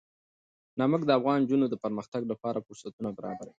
[0.79, 3.49] نمک د افغان نجونو د پرمختګ لپاره فرصتونه برابروي.